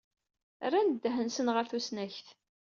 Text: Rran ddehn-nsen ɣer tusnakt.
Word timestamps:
Rran 0.67 0.89
ddehn-nsen 0.93 1.47
ɣer 1.55 1.65
tusnakt. 1.71 2.27